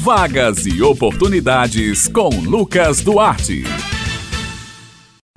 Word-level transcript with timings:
Vagas 0.00 0.64
e 0.64 0.80
oportunidades 0.80 2.06
com 2.06 2.28
Lucas 2.28 3.00
Duarte. 3.00 3.64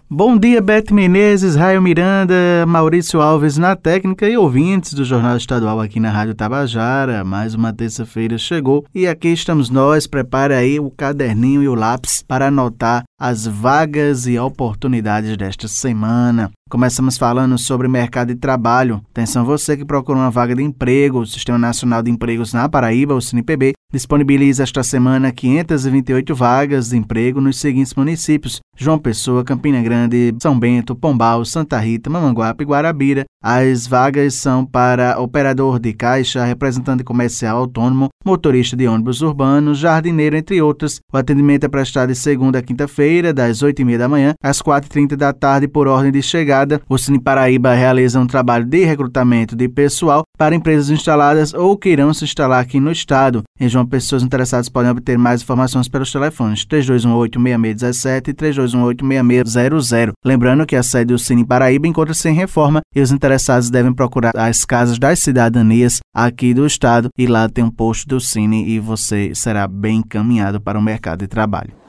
Bom 0.08 0.38
dia, 0.38 0.62
Beth 0.62 0.92
Menezes, 0.92 1.56
Raio 1.56 1.82
Miranda, 1.82 2.36
Maurício 2.68 3.20
Alves 3.20 3.58
na 3.58 3.76
técnica 3.76 4.30
e 4.30 4.38
ouvintes 4.38 4.94
do 4.94 5.04
Jornal 5.04 5.36
Estadual 5.36 5.82
aqui 5.82 6.00
na 6.00 6.12
Rádio 6.12 6.36
Tabajara. 6.36 7.24
Mais 7.24 7.56
uma 7.56 7.74
terça-feira 7.74 8.38
chegou 8.38 8.86
e 8.94 9.08
aqui 9.08 9.30
estamos 9.30 9.72
nós. 9.72 10.06
Prepare 10.06 10.54
aí 10.54 10.80
o 10.80 10.92
caderninho 10.92 11.64
e 11.64 11.68
o 11.68 11.74
lápis 11.74 12.24
para 12.28 12.48
anotar 12.48 13.04
as 13.20 13.48
vagas 13.48 14.28
e 14.28 14.38
oportunidades 14.38 15.36
desta 15.38 15.68
semana. 15.68 16.52
Começamos 16.72 17.18
falando 17.18 17.58
sobre 17.58 17.90
mercado 17.90 18.30
de 18.30 18.40
trabalho. 18.40 19.02
Atenção 19.12 19.44
você 19.44 19.76
que 19.76 19.84
procura 19.84 20.18
uma 20.18 20.32
vaga 20.32 20.56
de 20.56 20.64
emprego. 20.64 21.20
O 21.20 21.28
Sistema 21.28 21.58
Nacional 21.58 22.02
de 22.02 22.10
Empregos 22.10 22.54
na 22.54 22.70
Paraíba, 22.70 23.14
o 23.14 23.22
CNPB, 23.22 23.74
disponibiliza 23.92 24.64
esta 24.64 24.82
semana 24.82 25.34
528 25.34 26.34
vagas 26.34 26.90
de 26.92 26.96
emprego 26.96 27.42
nos 27.42 27.58
seguintes 27.58 27.94
municípios: 27.94 28.62
João 28.78 28.98
Pessoa, 28.98 29.44
Campina 29.44 29.82
Grande, 29.82 30.34
São 30.42 30.58
Bento, 30.58 30.96
Pombal, 30.96 31.44
Santa 31.44 31.78
Rita, 31.78 32.10
Mamanguape 32.10 32.64
e 32.64 32.68
Guarabira. 32.68 33.26
As 33.44 33.86
vagas 33.86 34.36
são 34.36 34.66
para 34.66 35.20
operador 35.20 35.78
de 35.78 35.92
caixa, 35.94 36.46
representante 36.46 37.04
comercial 37.04 37.58
autônomo, 37.58 38.08
motorista 38.24 38.78
de 38.78 38.88
ônibus 38.88 39.22
urbano, 39.22 39.76
jardineiro, 39.76 40.38
entre 40.38 40.62
outras. 40.62 41.02
O 41.12 41.18
atendimento 41.18 41.66
é 41.66 41.68
prestado 41.68 42.10
de 42.10 42.16
segunda 42.16 42.60
a 42.60 42.62
quinta-feira, 42.62 43.34
das 43.34 43.62
8h30 43.62 43.98
da 43.98 44.08
manhã 44.08 44.34
às 44.42 44.62
4h30 44.62 45.18
da 45.18 45.34
tarde, 45.34 45.68
por 45.68 45.88
ordem 45.88 46.12
de 46.12 46.22
chegada. 46.22 46.61
O 46.90 46.98
Cine 46.98 47.20
Paraíba 47.20 47.74
realiza 47.74 48.20
um 48.20 48.28
trabalho 48.28 48.66
de 48.66 48.84
recrutamento 48.84 49.56
de 49.56 49.68
pessoal 49.68 50.24
para 50.38 50.56
empresas 50.56 50.90
instaladas 50.90 51.54
ou 51.54 51.78
que 51.78 51.90
irão 51.90 52.14
se 52.14 52.24
instalar 52.24 52.62
aqui 52.62 52.80
no 52.80 52.92
estado. 52.92 53.44
Em 53.60 53.70
João 53.70 53.86
Pessoas 53.86 54.24
interessadas 54.24 54.70
podem 54.70 54.92
obter 54.92 55.18
mais 55.18 55.42
informações 55.42 55.88
pelos 55.88 56.12
telefones 56.12 56.66
3218-6617 56.66 58.28
e 58.28 58.34
3218-6600. 58.34 60.12
Lembrando 60.26 60.66
que 60.66 60.76
a 60.76 60.84
sede 60.84 61.14
do 61.14 61.20
Cine 61.20 61.46
Paraíba 61.46 61.88
encontra-se 61.88 62.30
em 62.30 62.34
reforma 62.34 62.82
e 62.96 63.02
os 63.02 63.12
interessados 63.12 63.70
devem 63.70 63.94
procurar 63.94 64.32
as 64.36 64.66
casas 64.66 64.98
das 64.98 65.20
cidadanias 65.20 66.00
aqui 66.14 66.54
do 66.54 66.66
estado 66.66 67.10
e 67.18 67.28
lá 67.28 67.48
tem 67.48 67.64
um 67.64 67.72
posto 67.72 68.08
do 68.08 68.20
Cine 68.20 68.68
e 68.68 68.80
você 68.80 69.34
será 69.36 69.68
bem 69.68 69.98
encaminhado 69.98 70.60
para 70.60 70.80
o 70.80 70.82
mercado 70.82 71.20
de 71.20 71.28
trabalho. 71.28 71.81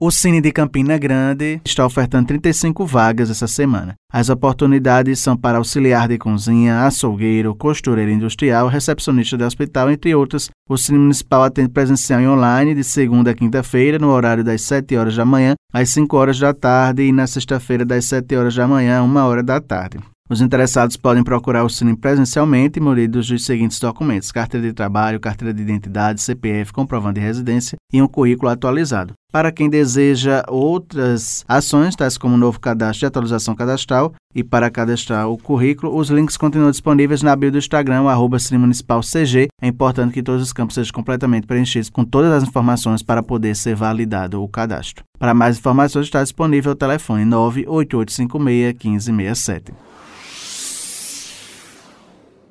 O 0.00 0.12
Cine 0.12 0.40
de 0.40 0.52
Campina 0.52 0.96
Grande 0.96 1.60
está 1.64 1.84
ofertando 1.84 2.28
35 2.28 2.86
vagas 2.86 3.30
essa 3.30 3.48
semana. 3.48 3.96
As 4.12 4.28
oportunidades 4.28 5.18
são 5.18 5.36
para 5.36 5.58
auxiliar 5.58 6.06
de 6.06 6.16
cozinha, 6.16 6.86
açougueiro, 6.86 7.52
costureiro 7.52 8.12
industrial, 8.12 8.68
recepcionista 8.68 9.36
de 9.36 9.42
hospital, 9.42 9.90
entre 9.90 10.14
outras. 10.14 10.50
O 10.70 10.76
Cine 10.76 11.00
Municipal 11.00 11.42
atende 11.42 11.70
presencial 11.70 12.20
e 12.20 12.28
online 12.28 12.76
de 12.76 12.84
segunda 12.84 13.32
a 13.32 13.34
quinta-feira, 13.34 13.98
no 13.98 14.10
horário 14.10 14.44
das 14.44 14.62
7 14.62 14.96
horas 14.96 15.16
da 15.16 15.24
manhã 15.24 15.54
às 15.72 15.88
5 15.88 16.16
horas 16.16 16.38
da 16.38 16.54
tarde 16.54 17.02
e 17.02 17.10
na 17.10 17.26
sexta-feira 17.26 17.84
das 17.84 18.04
7 18.04 18.36
horas 18.36 18.54
da 18.54 18.68
manhã 18.68 19.00
a 19.00 19.02
1 19.02 19.16
hora 19.16 19.42
da 19.42 19.60
tarde. 19.60 19.98
Os 20.30 20.42
interessados 20.42 20.96
podem 20.96 21.24
procurar 21.24 21.64
o 21.64 21.70
Cine 21.70 21.96
presencialmente, 21.96 22.78
munidos 22.78 23.28
dos 23.28 23.44
seguintes 23.46 23.80
documentos: 23.80 24.30
carteira 24.30 24.66
de 24.66 24.74
trabalho, 24.74 25.18
carteira 25.18 25.54
de 25.54 25.62
identidade, 25.62 26.20
CPF, 26.20 26.70
comprovante 26.70 27.18
de 27.18 27.26
residência 27.26 27.78
e 27.90 28.02
um 28.02 28.06
currículo 28.06 28.50
atualizado. 28.50 29.14
Para 29.32 29.50
quem 29.52 29.70
deseja 29.70 30.42
outras 30.48 31.44
ações, 31.48 31.96
tais 31.96 32.18
como 32.18 32.34
o 32.34 32.38
novo 32.38 32.60
cadastro 32.60 33.00
de 33.00 33.06
atualização 33.06 33.54
cadastral 33.54 34.14
e 34.34 34.44
para 34.44 34.70
cadastrar 34.70 35.28
o 35.28 35.38
currículo, 35.38 35.96
os 35.96 36.08
links 36.10 36.36
continuam 36.36 36.70
disponíveis 36.70 37.22
na 37.22 37.34
bio 37.36 37.50
do 37.50 37.58
Instagram, 37.58 38.08
arroba 38.08 38.38
CG. 38.38 39.48
É 39.62 39.66
importante 39.66 40.12
que 40.12 40.22
todos 40.22 40.42
os 40.42 40.52
campos 40.52 40.74
sejam 40.74 40.92
completamente 40.92 41.46
preenchidos 41.46 41.90
com 41.90 42.04
todas 42.04 42.32
as 42.32 42.42
informações 42.42 43.02
para 43.02 43.22
poder 43.22 43.54
ser 43.54 43.74
validado 43.74 44.42
o 44.42 44.48
cadastro. 44.48 45.04
Para 45.18 45.34
mais 45.34 45.58
informações, 45.58 46.06
está 46.06 46.22
disponível 46.22 46.72
o 46.72 46.76
telefone 46.76 47.24
98856 47.24 49.08
1567. 49.08 49.87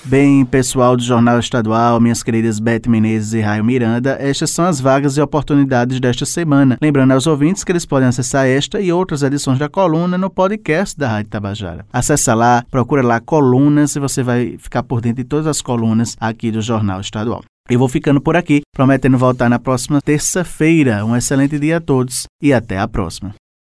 Bem, 0.04 0.44
pessoal 0.44 0.96
do 0.96 1.02
Jornal 1.02 1.38
Estadual, 1.38 1.98
minhas 1.98 2.22
queridas 2.22 2.60
Beth 2.60 2.82
Menezes 2.86 3.32
e 3.32 3.40
Raio 3.40 3.64
Miranda, 3.64 4.18
estas 4.20 4.50
são 4.50 4.66
as 4.66 4.78
vagas 4.78 5.16
e 5.16 5.22
oportunidades 5.22 5.98
desta 5.98 6.26
semana. 6.26 6.76
Lembrando 6.80 7.12
aos 7.12 7.26
ouvintes 7.26 7.64
que 7.64 7.72
eles 7.72 7.86
podem 7.86 8.06
acessar 8.06 8.46
esta 8.46 8.80
e 8.80 8.92
outras 8.92 9.22
edições 9.22 9.58
da 9.58 9.68
coluna 9.68 10.18
no 10.18 10.28
podcast 10.28 10.96
da 10.96 11.08
Rádio 11.08 11.30
Tabajara. 11.30 11.86
Acesse 11.90 12.32
lá, 12.34 12.62
procura 12.70 13.02
lá 13.02 13.18
colunas 13.18 13.96
e 13.96 14.00
você 14.00 14.22
vai 14.22 14.58
ficar 14.58 14.82
por 14.82 15.00
dentro 15.00 15.22
de 15.22 15.28
todas 15.28 15.46
as 15.46 15.62
colunas 15.62 16.14
aqui 16.20 16.50
do 16.50 16.60
Jornal 16.60 17.00
Estadual. 17.00 17.42
Eu 17.70 17.78
vou 17.78 17.88
ficando 17.88 18.20
por 18.20 18.36
aqui, 18.36 18.60
prometendo 18.76 19.16
voltar 19.16 19.48
na 19.48 19.58
próxima 19.58 19.98
terça-feira. 19.98 21.02
Um 21.02 21.16
excelente 21.16 21.58
dia 21.58 21.78
a 21.78 21.80
todos 21.80 22.24
e 22.42 22.52
até 22.52 22.78
a 22.78 22.86
próxima. 22.86 23.34